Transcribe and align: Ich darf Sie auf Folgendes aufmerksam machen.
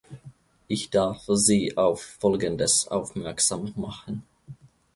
Ich 0.67 0.89
darf 0.89 1.25
Sie 1.27 1.77
auf 1.77 2.01
Folgendes 2.19 2.87
aufmerksam 2.87 3.71
machen. 3.75 4.23